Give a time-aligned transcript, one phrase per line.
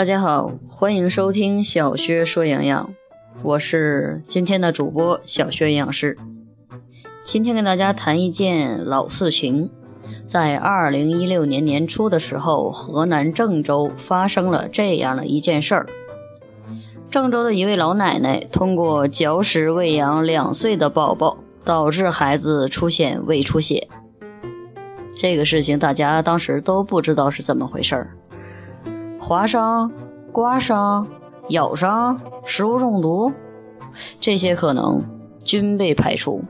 [0.00, 2.88] 大家好，欢迎收听小薛说营养，
[3.42, 6.16] 我是今天的主播小薛营养师。
[7.22, 9.70] 今天跟大家谈一件老事情，
[10.26, 15.86] 在二零一六年年初的时候，河南郑州发生了这样的一件事儿。
[17.10, 23.86] 郑州的一位老奶奶通过嚼食喂养两岁的宝宝，导致孩子出现胃出血。
[25.14, 28.16] 这个事情大家当时都不知道是怎么回事儿，
[29.30, 29.92] 划伤、
[30.32, 31.06] 刮伤、
[31.50, 33.32] 咬伤、食物中毒，
[34.18, 35.04] 这些可能
[35.44, 36.42] 均被排除。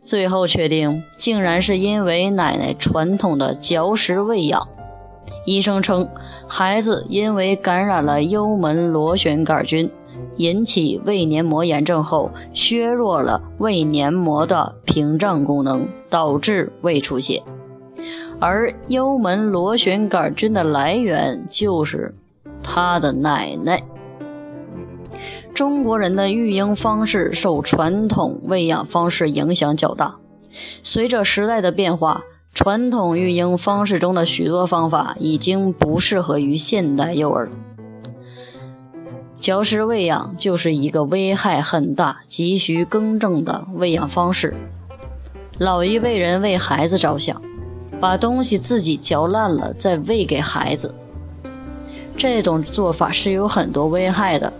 [0.00, 4.66] 最后确定，竟然是因为奶奶传统的嚼食喂养。
[5.44, 6.08] 医生称，
[6.48, 9.90] 孩子因为感染了幽门螺旋杆菌，
[10.38, 17.42] 引起胃黏膜炎症后，削弱了胃黏膜的屏障功能，导致胃出血。
[18.42, 22.12] 而幽门螺旋杆菌的来源就是
[22.60, 23.84] 他的奶奶。
[25.54, 30.16] 中国人的育婴方式受传统喂养方式影响较大。
[30.82, 37.48] 随着时代的变化，传统育婴方式中的许多方法已经不适合于现代幼儿。
[39.40, 44.52] 嚼食喂养就是一个危害很大、急需更正的喂养方式。
[45.58, 47.40] 老一辈人为孩子着想，
[48.02, 50.92] 把东西自己嚼烂了再喂给孩子，
[52.16, 54.52] 这种做法是有很多危害的。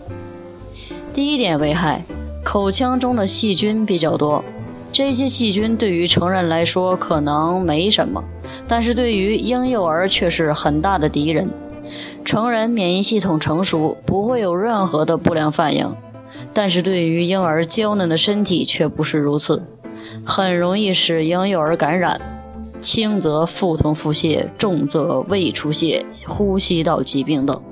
[1.12, 2.04] 第一点危害，
[2.44, 4.44] 口腔中的细菌比较多，
[4.92, 8.22] 这些细菌对于成人来说可能没什么，
[8.68, 11.50] 但是对于婴幼儿却是很大的敌人。
[12.24, 15.92] 成人免疫系统成熟，不会有任何的不良反应，
[16.54, 19.60] 但是对于婴儿娇嫩的身体却不是如此，
[20.24, 22.20] 很容易使婴幼儿感染，
[22.82, 27.62] 轻则腹痛腹泻，重则胃出血、呼吸道疾病等。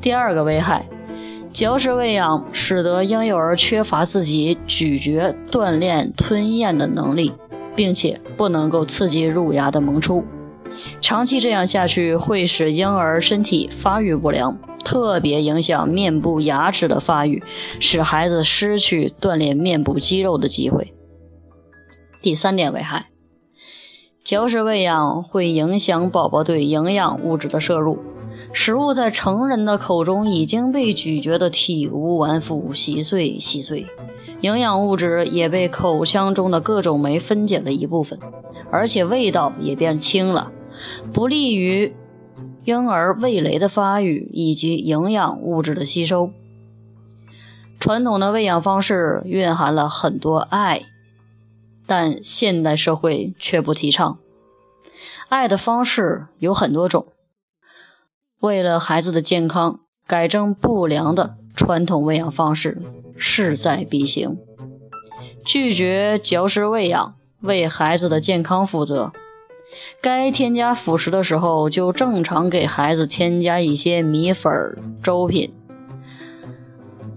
[0.00, 0.86] 第二个危害。
[1.52, 7.32] 嚼食喂养使得婴幼儿缺乏自己咀嚼、锻炼、吞咽的能力，
[7.74, 10.22] 并且不能够刺激乳牙的萌出。
[11.00, 17.42] 长期这样下去，会使婴儿身体发育不良，特别影响面部牙齿的发育，
[17.80, 20.92] 使孩子失去锻炼面部肌肉的机会。
[22.20, 23.06] 第三点危害：
[24.26, 28.00] 嚼食喂养会影响宝宝对营养物质的摄入。
[28.52, 33.86] 食物在成人的口中已经被咀嚼得体无完肤、稀碎稀碎，
[34.40, 38.18] 营养物质也被口腔中的各种酶分解了一部分，
[38.72, 40.50] 而且味道也变轻了，
[41.12, 41.94] 不利于
[42.64, 46.32] 婴儿味蕾的发育以及营养物质的吸收。
[47.78, 50.82] 传统的喂养方式蕴含了很多爱，
[51.86, 54.18] 但现代社会却不提倡。
[55.28, 57.06] 爱的方式有很多种。
[58.40, 62.82] 为了孩子的健康，改正不良的传统喂养方式
[63.16, 64.38] 势在必行。
[65.44, 69.12] 拒绝嚼食喂养，为孩子的健康负责。
[70.00, 74.52] 该添加辅食的时候，就正常给孩子添加一些米粉、
[75.02, 75.52] 粥品、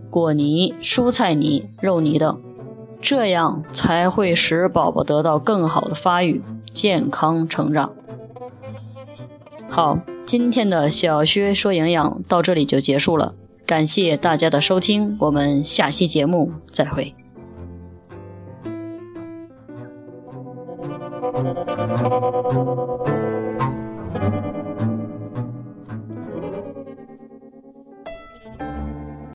[0.09, 2.41] 果泥、蔬菜泥、肉泥等，
[3.01, 6.41] 这样才会使宝宝得到更好的发育
[6.73, 7.93] 健康成长。
[9.69, 17.15] 好今天的小薛说营养到这里就结束了感谢大家的收听我们下期节目再会。